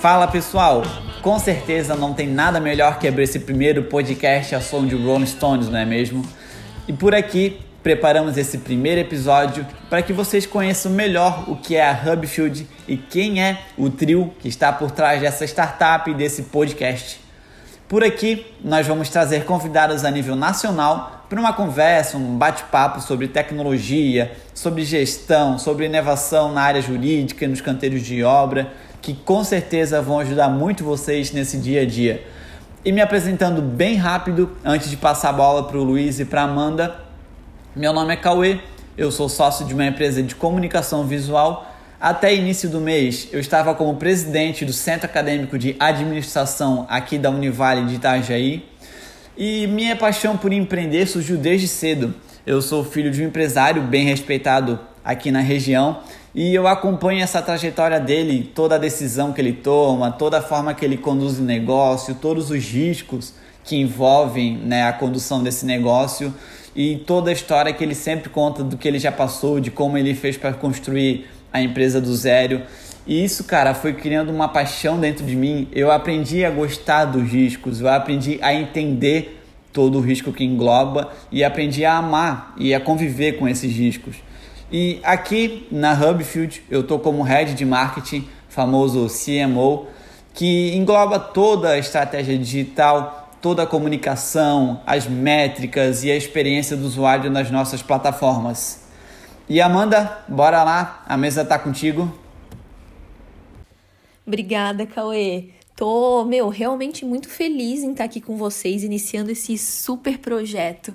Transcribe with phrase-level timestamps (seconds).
[0.00, 0.82] Fala pessoal!
[1.20, 5.26] Com certeza não tem nada melhor que abrir esse primeiro podcast a som de Rolling
[5.26, 6.24] Stones, não é mesmo?
[6.88, 11.86] E por aqui preparamos esse primeiro episódio para que vocês conheçam melhor o que é
[11.86, 16.44] a Hubfield e quem é o trio que está por trás dessa startup e desse
[16.44, 17.20] podcast.
[17.86, 23.28] Por aqui, nós vamos trazer convidados a nível nacional para uma conversa, um bate-papo sobre
[23.28, 29.42] tecnologia, sobre gestão, sobre inovação na área jurídica e nos canteiros de obra que com
[29.42, 32.24] certeza vão ajudar muito vocês nesse dia a dia.
[32.84, 36.42] E me apresentando bem rápido, antes de passar a bola para o Luiz e para
[36.42, 36.96] Amanda,
[37.76, 38.58] meu nome é Cauê,
[38.96, 41.66] eu sou sócio de uma empresa de comunicação visual.
[42.00, 47.30] Até início do mês, eu estava como presidente do Centro Acadêmico de Administração aqui da
[47.30, 48.66] Univale de Itajaí.
[49.36, 52.14] E minha paixão por empreender surgiu desde cedo.
[52.46, 56.00] Eu sou filho de um empresário bem respeitado aqui na região
[56.34, 60.72] e eu acompanho essa trajetória dele, toda a decisão que ele toma, toda a forma
[60.72, 66.32] que ele conduz o negócio, todos os riscos que envolvem né, a condução desse negócio
[66.74, 69.98] e toda a história que ele sempre conta do que ele já passou, de como
[69.98, 72.62] ele fez para construir a empresa do zero.
[73.06, 75.66] E isso, cara, foi criando uma paixão dentro de mim.
[75.72, 81.12] Eu aprendi a gostar dos riscos, eu aprendi a entender todo o risco que engloba
[81.30, 84.16] e aprendi a amar e a conviver com esses riscos.
[84.72, 89.86] E aqui na Hubfield eu estou como head de marketing, famoso CMO,
[90.32, 96.86] que engloba toda a estratégia digital, toda a comunicação, as métricas e a experiência do
[96.86, 98.84] usuário nas nossas plataformas.
[99.48, 102.12] E Amanda, bora lá, a mesa está contigo.
[104.24, 105.48] Obrigada, Cauê.
[105.74, 110.94] Tô, meu, realmente muito feliz em estar aqui com vocês, iniciando esse super projeto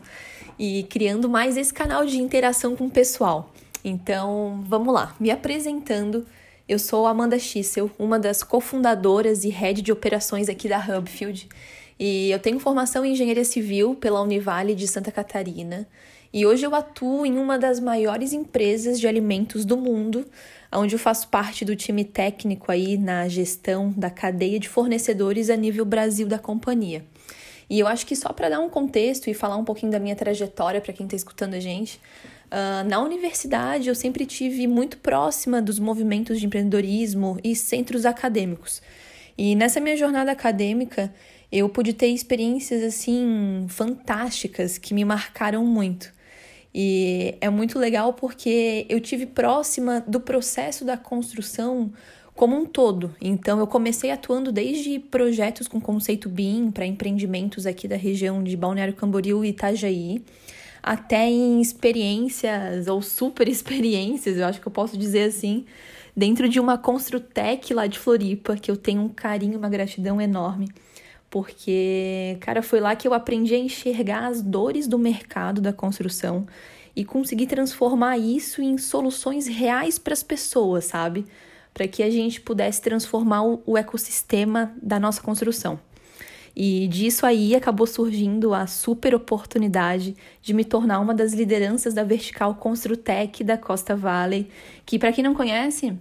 [0.58, 3.52] e criando mais esse canal de interação com o pessoal.
[3.88, 5.16] Então, vamos lá.
[5.20, 6.26] Me apresentando,
[6.68, 11.48] eu sou Amanda Schissel, uma das cofundadoras e head de operações aqui da Hubfield.
[12.00, 15.88] E eu tenho formação em engenharia civil pela Univale de Santa Catarina.
[16.34, 20.26] E hoje eu atuo em uma das maiores empresas de alimentos do mundo,
[20.74, 25.56] onde eu faço parte do time técnico aí na gestão da cadeia de fornecedores a
[25.56, 27.06] nível Brasil da companhia.
[27.70, 30.16] E eu acho que só para dar um contexto e falar um pouquinho da minha
[30.16, 32.00] trajetória para quem está escutando a gente,
[32.46, 38.82] Uh, na universidade, eu sempre tive muito próxima dos movimentos de empreendedorismo e centros acadêmicos.
[39.38, 41.14] E nessa minha jornada acadêmica,
[41.52, 46.14] eu pude ter experiências assim fantásticas que me marcaram muito.
[46.74, 51.92] E é muito legal porque eu tive próxima do processo da construção
[52.36, 53.16] como um todo.
[53.22, 58.58] Então eu comecei atuando desde projetos com conceito BIM para empreendimentos aqui da região de
[58.58, 60.22] Balneário Camboriú e Itajaí
[60.86, 65.66] até em experiências ou super experiências, eu acho que eu posso dizer assim,
[66.16, 70.70] dentro de uma Construtec lá de Floripa, que eu tenho um carinho, uma gratidão enorme.
[71.28, 76.46] Porque, cara, foi lá que eu aprendi a enxergar as dores do mercado da construção
[76.96, 81.26] e conseguir transformar isso em soluções reais para as pessoas, sabe?
[81.74, 85.80] Para que a gente pudesse transformar o ecossistema da nossa construção.
[86.56, 92.04] E disso aí acabou surgindo a super oportunidade de me tornar uma das lideranças da
[92.04, 94.48] vertical Construtec da Costa Valley,
[94.86, 95.94] que para quem não conhece,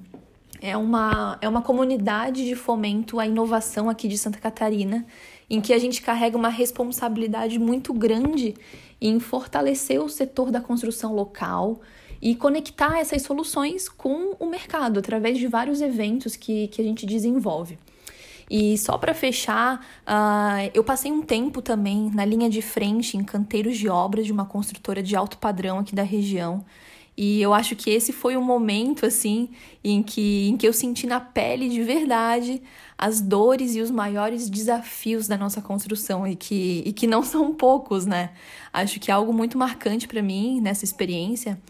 [0.63, 5.05] é uma, é uma comunidade de fomento à inovação aqui de Santa Catarina,
[5.51, 8.55] em que a gente carrega uma responsabilidade muito grande
[9.01, 11.81] em fortalecer o setor da construção local
[12.23, 17.05] e conectar essas soluções com o mercado através de vários eventos que, que a gente
[17.05, 17.79] desenvolve.
[18.51, 23.25] E só para fechar, uh, eu passei um tempo também na linha de frente em
[23.25, 26.65] canteiros de obras de uma construtora de alto padrão aqui da região.
[27.17, 29.51] E eu acho que esse foi o momento assim
[29.85, 32.61] em que, em que eu senti na pele de verdade
[32.99, 37.55] as dores e os maiores desafios da nossa construção e que, e que não são
[37.55, 38.31] poucos, né?
[38.73, 41.61] Acho que algo muito marcante para mim nessa experiência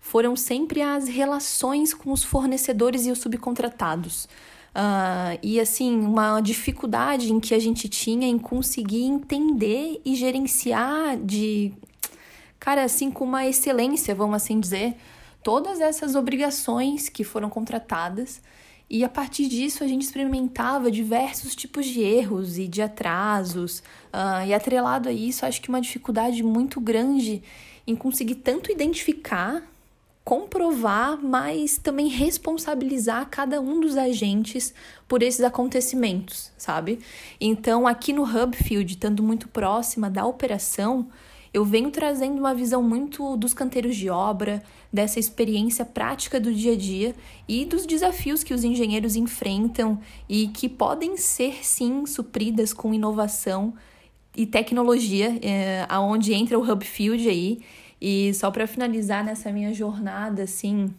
[0.00, 4.28] foram sempre as relações com os fornecedores e os subcontratados.
[4.70, 11.16] Uh, e assim, uma dificuldade em que a gente tinha em conseguir entender e gerenciar
[11.16, 11.72] de,
[12.58, 14.94] cara, assim, com uma excelência, vamos assim dizer,
[15.42, 18.40] todas essas obrigações que foram contratadas.
[18.88, 23.80] E a partir disso a gente experimentava diversos tipos de erros e de atrasos.
[24.12, 27.42] Uh, e atrelado a isso, acho que uma dificuldade muito grande
[27.86, 29.62] em conseguir tanto identificar
[30.24, 34.72] comprovar, mas também responsabilizar cada um dos agentes
[35.08, 37.00] por esses acontecimentos, sabe?
[37.40, 41.08] Então, aqui no Hubfield, estando muito próxima da operação,
[41.52, 44.62] eu venho trazendo uma visão muito dos canteiros de obra,
[44.92, 47.14] dessa experiência prática do dia a dia
[47.48, 53.74] e dos desafios que os engenheiros enfrentam e que podem ser sim supridas com inovação
[54.36, 57.60] e tecnologia, é, aonde entra o Hub Field aí.
[58.00, 60.92] E só para finalizar nessa minha jornada, assim,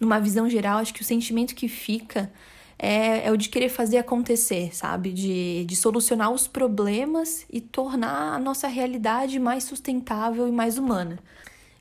[0.00, 2.30] numa visão geral, acho que o sentimento que fica
[2.78, 5.12] é, é o de querer fazer acontecer, sabe?
[5.12, 11.18] De, de solucionar os problemas e tornar a nossa realidade mais sustentável e mais humana.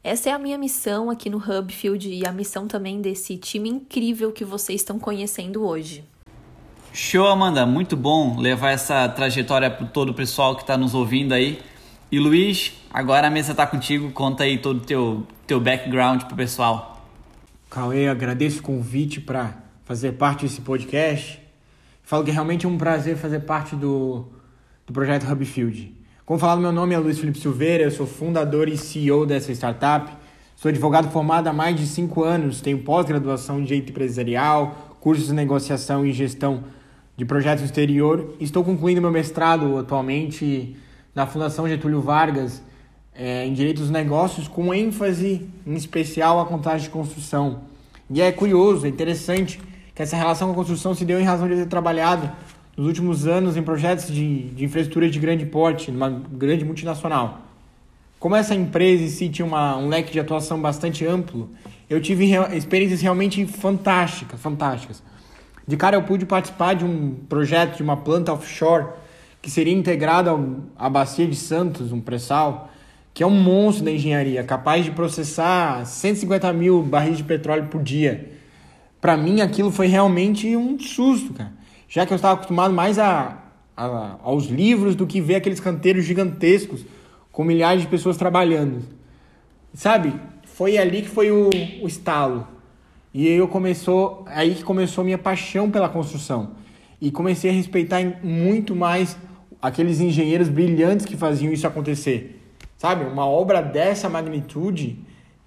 [0.04, 3.70] Essa é a minha missão aqui no Hub Field e a missão também desse time
[3.70, 6.04] incrível que vocês estão conhecendo hoje.
[6.94, 7.66] Show, Amanda.
[7.66, 11.60] Muito bom levar essa trajetória para todo o pessoal que está nos ouvindo aí.
[12.12, 14.12] E Luiz, agora a mesa está contigo.
[14.12, 17.08] Conta aí todo o teu, teu background para o pessoal.
[17.70, 19.56] Cauê, agradeço o convite para
[19.86, 21.42] fazer parte desse podcast.
[22.04, 24.26] Falo que é realmente um prazer fazer parte do,
[24.86, 25.96] do projeto Hubfield.
[26.26, 30.12] Como falado, meu nome é Luiz Felipe Silveira, eu sou fundador e CEO dessa startup.
[30.58, 35.34] Sou advogado formado há mais de cinco anos, tenho pós-graduação em Direito Empresarial, cursos de
[35.34, 36.66] negociação e gestão
[37.16, 38.36] de projetos exterior.
[38.38, 40.76] Estou concluindo meu mestrado atualmente
[41.14, 42.62] na Fundação Getúlio Vargas
[43.14, 47.62] é, em Direito dos Negócios, com ênfase em especial à contagem de construção.
[48.10, 49.60] E é curioso, é interessante
[49.94, 52.32] que essa relação com a construção se deu em razão de ter trabalhado
[52.76, 57.42] nos últimos anos em projetos de, de infraestrutura de grande porte, numa grande multinacional.
[58.20, 61.50] Como essa empresa em si tinha uma, um leque de atuação bastante amplo,
[61.90, 65.04] eu tive experiências realmente fantásticas, fantásticas.
[65.68, 68.88] De cara eu pude participar de um projeto de uma planta offshore
[69.42, 70.32] que seria integrada
[70.78, 72.70] à bacia de Santos, um pré-sal,
[73.14, 77.82] que é um monstro da engenharia, capaz de processar 150 mil barris de petróleo por
[77.82, 78.40] dia
[79.02, 81.52] para mim aquilo foi realmente um susto, cara.
[81.90, 83.40] Já que eu estava acostumado mais a,
[83.76, 86.86] a, aos livros do que ver aqueles canteiros gigantescos
[87.32, 88.84] com milhares de pessoas trabalhando.
[89.74, 90.14] Sabe?
[90.46, 91.50] Foi ali que foi o,
[91.82, 92.48] o estalo.
[93.14, 96.52] E eu começou, aí que começou a minha paixão pela construção.
[97.02, 99.18] E comecei a respeitar muito mais
[99.62, 102.40] aqueles engenheiros brilhantes que faziam isso acontecer.
[102.78, 103.06] Sabe?
[103.06, 104.98] Uma obra dessa magnitude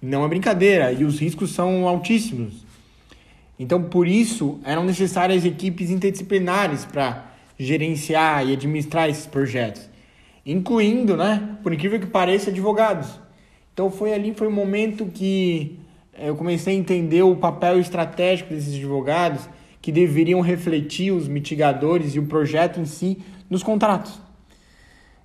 [0.01, 2.65] não é brincadeira e os riscos são altíssimos.
[3.59, 9.89] Então, por isso, eram necessárias equipes interdisciplinares para gerenciar e administrar esses projetos,
[10.45, 13.19] incluindo, né, por incrível que pareça, advogados.
[13.73, 15.79] Então, foi ali foi o momento que
[16.13, 19.47] eh, eu comecei a entender o papel estratégico desses advogados
[19.85, 24.19] que deveriam refletir os mitigadores e o projeto em si nos contratos.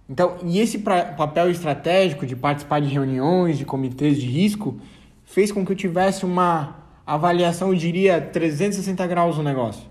[0.06, 4.78] Então, e esse papel estratégico de participar de reuniões, de comitês de risco,
[5.24, 6.76] fez com que eu tivesse uma
[7.06, 9.88] avaliação, eu diria, 360 graus do negócio,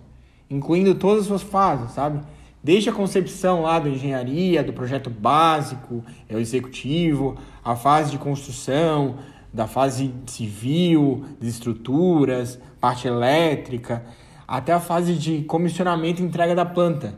[0.51, 2.22] incluindo todas as suas fases, sabe?
[2.63, 8.19] Desde a concepção lá da engenharia, do projeto básico, é o executivo, a fase de
[8.19, 9.15] construção,
[9.51, 14.06] da fase civil, de estruturas, parte elétrica,
[14.50, 17.13] até a fase de comissionamento e entrega da planta.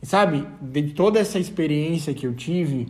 [0.00, 2.88] E sabe, de toda essa experiência que eu tive,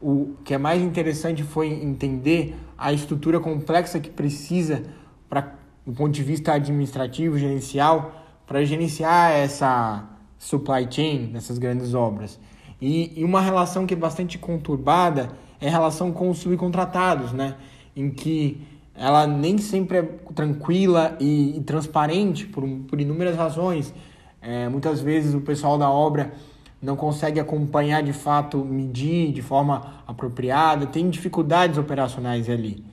[0.00, 4.84] o que é mais interessante foi entender a estrutura complexa que precisa
[5.28, 5.52] para
[5.84, 10.08] do ponto de vista administrativo, gerencial, para gerenciar essa
[10.38, 12.40] supply chain dessas grandes obras.
[12.80, 15.28] E, e, uma relação que é bastante conturbada
[15.60, 17.56] é a relação com os subcontratados, né?
[17.94, 18.62] em que
[18.96, 20.02] ela nem sempre é
[20.34, 23.92] tranquila e, e transparente por, por inúmeras razões.
[24.40, 26.32] É, muitas vezes o pessoal da obra
[26.80, 32.84] não consegue acompanhar de fato, medir de forma apropriada, tem dificuldades operacionais ali.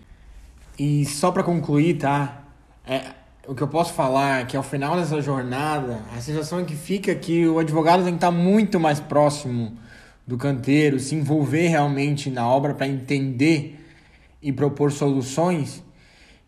[0.79, 2.43] E só para concluir, tá?
[2.87, 3.11] É,
[3.47, 6.75] o que eu posso falar é que ao final dessa jornada, a sensação é que
[6.75, 9.77] fica que o advogado tem que estar muito mais próximo
[10.25, 13.77] do canteiro, se envolver realmente na obra para entender
[14.41, 15.83] e propor soluções.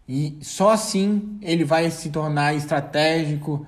[0.08, 3.66] E só assim ele vai se tornar estratégico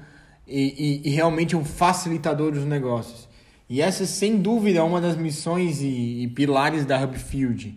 [0.47, 3.27] e, e, e realmente um facilitador dos negócios.
[3.67, 7.75] E essa, sem dúvida, é uma das missões e, e pilares da Hubfield.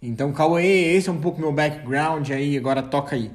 [0.00, 3.30] Então, Cauê, esse é um pouco meu background aí, agora toca aí.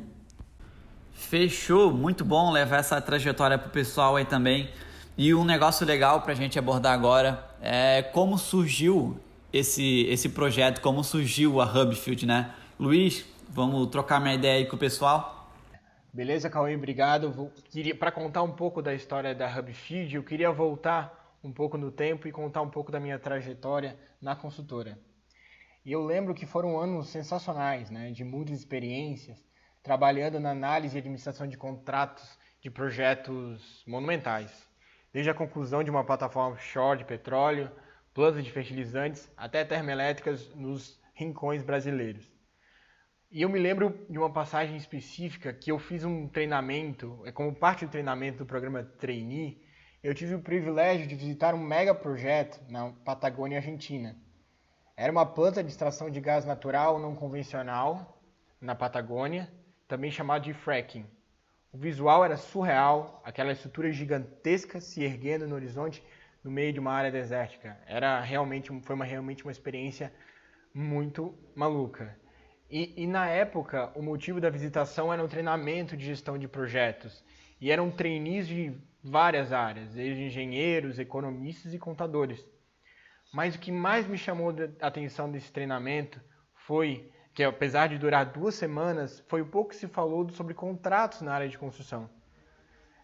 [1.12, 4.70] Fechou, muito bom levar essa trajetória para o pessoal aí também.
[5.18, 9.20] E um negócio legal para a gente abordar agora é como surgiu
[9.52, 12.52] esse, esse projeto, como surgiu a Hubfield, né?
[12.80, 15.52] Luiz, vamos trocar minha ideia aí com o pessoal?
[16.14, 17.52] Beleza, Cauê, obrigado.
[18.00, 22.28] Para contar um pouco da história da Hubfield, eu queria voltar um pouco no tempo
[22.28, 24.98] e contar um pouco da minha trajetória na consultora.
[25.84, 28.12] E eu lembro que foram anos sensacionais, né?
[28.12, 29.44] de muitas experiências,
[29.82, 34.68] trabalhando na análise e administração de contratos de projetos monumentais,
[35.12, 37.72] desde a conclusão de uma plataforma offshore de petróleo,
[38.14, 42.41] plantas de fertilizantes, até termoelétricas nos rincões brasileiros.
[43.34, 47.56] E eu me lembro de uma passagem específica que eu fiz um treinamento, é como
[47.56, 49.58] parte do treinamento do programa Trainee,
[50.04, 54.18] eu tive o privilégio de visitar um mega projeto na Patagônia Argentina.
[54.98, 58.22] Era uma planta de extração de gás natural não convencional
[58.60, 59.50] na Patagônia,
[59.88, 61.06] também chamado de fracking.
[61.72, 66.04] O visual era surreal, aquela estrutura gigantesca se erguendo no horizonte
[66.44, 67.80] no meio de uma área desértica.
[67.88, 70.12] Era realmente, foi uma, realmente uma experiência
[70.74, 72.20] muito maluca.
[72.72, 77.22] E, e, na época, o motivo da visitação era um treinamento de gestão de projetos.
[77.60, 78.74] E eram trainees de
[79.04, 82.48] várias áreas, desde engenheiros, economistas e contadores.
[83.34, 86.22] Mas o que mais me chamou a atenção desse treinamento
[86.56, 91.22] foi que, apesar de durar duas semanas, foi o pouco que se falou sobre contratos
[91.22, 92.10] na área de construção.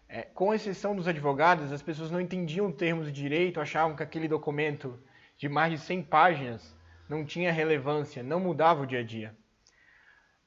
[0.08, 4.28] É, com exceção dos advogados, as pessoas não entendiam termos de direito, achavam que aquele
[4.28, 4.98] documento
[5.36, 6.74] de mais de 100 páginas
[7.06, 9.36] não tinha relevância, não mudava o dia a dia.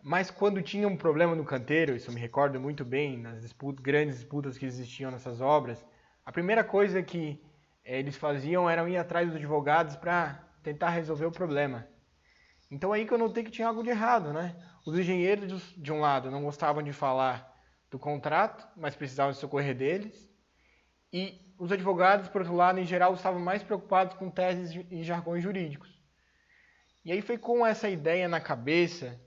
[0.03, 4.15] Mas quando tinha um problema no canteiro, isso me recordo muito bem, nas disputas, grandes
[4.15, 5.84] disputas que existiam nessas obras,
[6.25, 7.39] a primeira coisa que
[7.86, 11.88] eh, eles faziam era ir atrás dos advogados para tentar resolver o problema.
[12.70, 14.55] Então aí que eu notei que tinha algo de errado, né?
[14.86, 17.51] Os engenheiros, de um lado, não gostavam de falar
[17.91, 20.27] do contrato, mas precisavam socorrer deles.
[21.13, 25.43] E os advogados, por outro lado, em geral, estavam mais preocupados com teses e jargões
[25.43, 26.01] jurídicos.
[27.03, 29.20] E aí foi com essa ideia na cabeça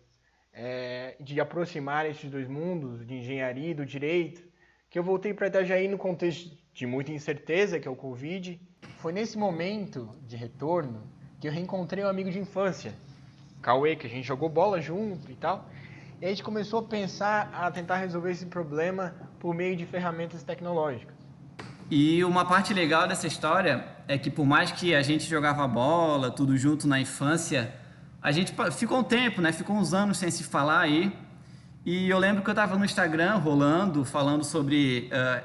[0.54, 4.42] é, de aproximar esses dois mundos, de engenharia e do direito,
[4.88, 8.60] que eu voltei para Itajaí no contexto de muita incerteza, que é o Covid.
[8.98, 11.02] Foi nesse momento de retorno
[11.40, 12.94] que eu reencontrei um amigo de infância,
[13.60, 15.68] Cauê, que a gente jogou bola junto e tal.
[16.20, 20.42] E a gente começou a pensar, a tentar resolver esse problema por meio de ferramentas
[20.42, 21.14] tecnológicas.
[21.90, 26.30] E uma parte legal dessa história é que por mais que a gente jogava bola,
[26.30, 27.74] tudo junto na infância,
[28.24, 29.52] a gente ficou um tempo, né?
[29.52, 31.14] Ficou uns anos sem se falar aí.
[31.84, 35.44] E eu lembro que eu estava no Instagram rolando, falando sobre uh,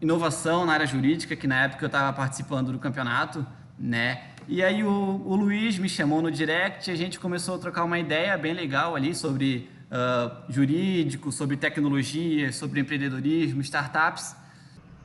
[0.00, 3.44] inovação na área jurídica, que na época eu estava participando do campeonato,
[3.76, 4.28] né?
[4.46, 4.88] E aí o,
[5.26, 8.54] o, Luiz me chamou no direct e a gente começou a trocar uma ideia bem
[8.54, 14.36] legal ali sobre uh, jurídico, sobre tecnologia, sobre empreendedorismo, startups.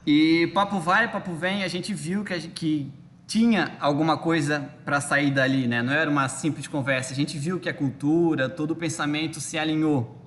[0.06, 2.94] E papo vai, papo vem, a gente viu que, a, que
[3.28, 5.82] tinha alguma coisa para sair dali, né?
[5.82, 7.12] Não era uma simples conversa.
[7.12, 10.22] A gente viu que a cultura, todo o pensamento se alinhou.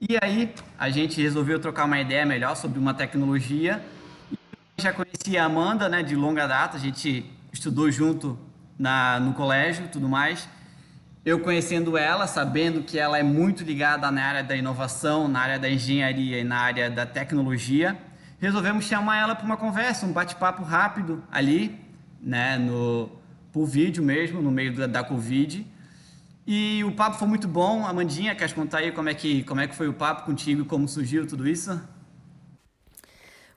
[0.00, 3.84] E aí a gente resolveu trocar uma ideia melhor sobre uma tecnologia.
[4.78, 6.76] Já conhecia a Amanda, né, de longa data.
[6.76, 8.38] A gente estudou junto
[8.78, 10.48] na, no colégio, tudo mais.
[11.24, 15.58] Eu conhecendo ela, sabendo que ela é muito ligada na área da inovação, na área
[15.58, 17.98] da engenharia e na área da tecnologia,
[18.38, 21.89] resolvemos chamar ela para uma conversa, um bate-papo rápido ali
[22.22, 23.10] né, no,
[23.52, 25.66] por vídeo mesmo, no meio da, da Covid.
[26.46, 27.86] E o papo foi muito bom.
[27.86, 30.88] Amandinha, quer contar aí como é que, como é que foi o papo contigo, como
[30.88, 31.80] surgiu tudo isso?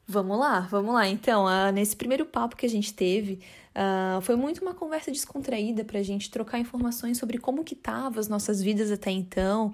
[0.05, 1.07] Vamos lá, vamos lá.
[1.07, 3.39] Então, uh, nesse primeiro papo que a gente teve,
[3.73, 8.19] uh, foi muito uma conversa descontraída para a gente trocar informações sobre como que estavam
[8.19, 9.73] as nossas vidas até então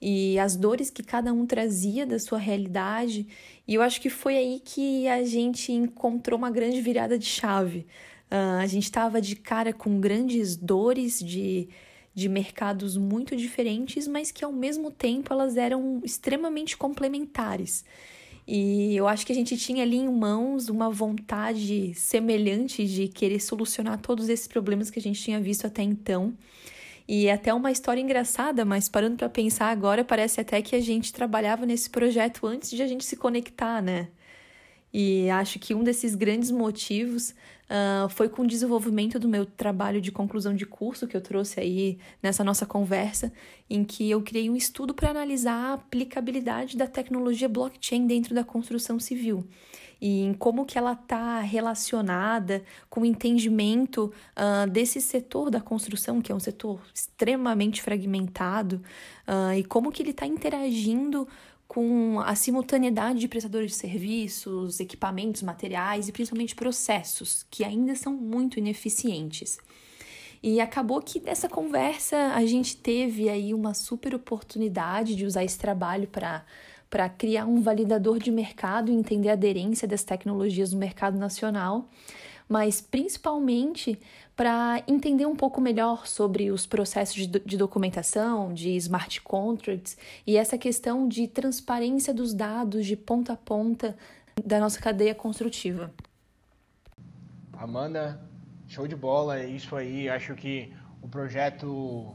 [0.00, 3.26] e as dores que cada um trazia da sua realidade.
[3.66, 7.86] E eu acho que foi aí que a gente encontrou uma grande virada de chave.
[8.30, 11.68] Uh, a gente estava de cara com grandes dores de,
[12.14, 17.84] de mercados muito diferentes, mas que ao mesmo tempo elas eram extremamente complementares.
[18.46, 23.40] E eu acho que a gente tinha ali em mãos uma vontade semelhante de querer
[23.40, 26.34] solucionar todos esses problemas que a gente tinha visto até então.
[27.06, 30.80] E é até uma história engraçada, mas parando para pensar agora, parece até que a
[30.80, 34.08] gente trabalhava nesse projeto antes de a gente se conectar, né?
[34.92, 37.34] E acho que um desses grandes motivos
[37.70, 41.60] uh, foi com o desenvolvimento do meu trabalho de conclusão de curso que eu trouxe
[41.60, 43.32] aí nessa nossa conversa,
[43.68, 48.42] em que eu criei um estudo para analisar a aplicabilidade da tecnologia blockchain dentro da
[48.42, 49.46] construção civil.
[50.00, 56.22] E em como que ela está relacionada com o entendimento uh, desse setor da construção,
[56.22, 58.82] que é um setor extremamente fragmentado,
[59.28, 61.28] uh, e como que ele está interagindo
[61.70, 68.12] com a simultaneidade de prestadores de serviços, equipamentos, materiais e principalmente processos, que ainda são
[68.12, 69.56] muito ineficientes.
[70.42, 75.58] E acabou que nessa conversa a gente teve aí uma super oportunidade de usar esse
[75.60, 76.44] trabalho para
[76.90, 81.88] para criar um validador de mercado e entender a aderência das tecnologias no mercado nacional
[82.50, 83.96] mas principalmente
[84.34, 90.36] para entender um pouco melhor sobre os processos de, de, documentação, de smart contracts e
[90.36, 93.96] essa questão de transparência dos dados de ponta a ponta
[94.44, 95.92] da nossa cadeia construtiva.
[97.52, 98.20] Amanda,
[98.66, 100.08] show de bola, é isso aí.
[100.08, 102.12] Acho que o projeto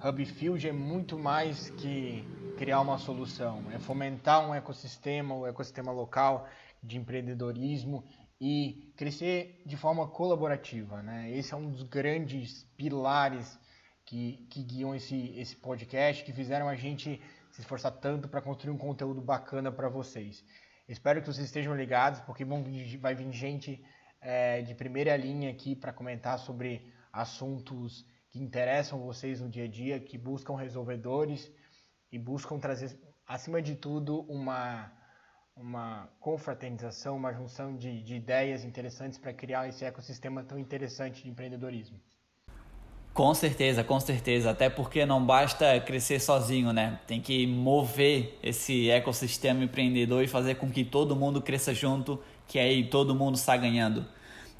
[0.00, 2.22] Hubfield é muito mais que
[2.56, 6.46] criar uma solução, é fomentar um ecossistema, o um ecossistema local
[6.80, 8.04] de empreendedorismo
[8.46, 11.02] e crescer de forma colaborativa.
[11.02, 11.30] Né?
[11.30, 13.58] Esse é um dos grandes pilares
[14.04, 18.70] que, que guiam esse, esse podcast, que fizeram a gente se esforçar tanto para construir
[18.70, 20.44] um conteúdo bacana para vocês.
[20.86, 22.62] Espero que vocês estejam ligados, porque vão,
[23.00, 23.82] vai vir gente
[24.20, 29.68] é, de primeira linha aqui para comentar sobre assuntos que interessam vocês no dia a
[29.68, 31.50] dia, que buscam resolvedores
[32.12, 32.94] e buscam trazer,
[33.26, 34.92] acima de tudo, uma,
[35.56, 41.28] uma confraternização, uma junção de, de ideias interessantes para criar esse ecossistema tão interessante de
[41.30, 41.98] empreendedorismo.
[43.12, 44.50] Com certeza, com certeza.
[44.50, 46.98] Até porque não basta crescer sozinho, né?
[47.06, 52.58] Tem que mover esse ecossistema empreendedor e fazer com que todo mundo cresça junto, que
[52.58, 54.04] aí todo mundo está ganhando.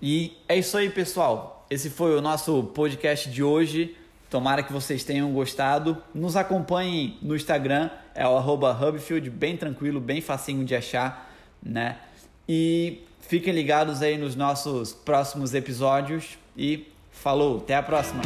[0.01, 1.67] E é isso aí, pessoal.
[1.69, 3.97] Esse foi o nosso podcast de hoje.
[4.35, 5.97] Tomara que vocês tenham gostado.
[6.12, 11.99] Nos acompanhem no Instagram, é o Hubfield, bem tranquilo, bem facinho de achar, né?
[12.49, 18.23] E fiquem ligados aí nos nossos próximos episódios e falou, até a próxima!